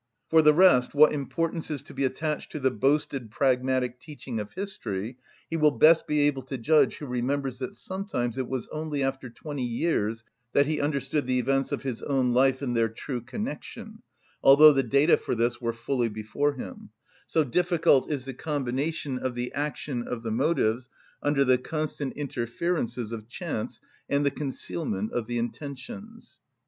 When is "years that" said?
9.61-10.65